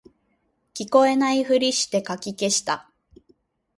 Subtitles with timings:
[0.73, 2.89] 聞こえないふりしてかき消した